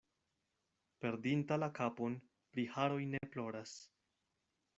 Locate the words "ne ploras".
3.13-3.77